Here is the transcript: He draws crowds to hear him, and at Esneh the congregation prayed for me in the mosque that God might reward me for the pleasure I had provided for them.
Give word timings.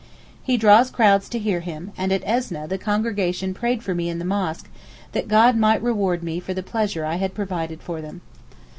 He 0.41 0.57
draws 0.57 0.89
crowds 0.89 1.29
to 1.29 1.37
hear 1.37 1.59
him, 1.59 1.91
and 1.95 2.11
at 2.11 2.25
Esneh 2.25 2.67
the 2.67 2.79
congregation 2.79 3.53
prayed 3.53 3.83
for 3.83 3.93
me 3.93 4.09
in 4.09 4.17
the 4.17 4.25
mosque 4.25 4.67
that 5.11 5.27
God 5.27 5.55
might 5.55 5.83
reward 5.83 6.23
me 6.23 6.39
for 6.39 6.55
the 6.55 6.63
pleasure 6.63 7.05
I 7.05 7.17
had 7.17 7.35
provided 7.35 7.81
for 7.83 8.01
them. 8.01 8.21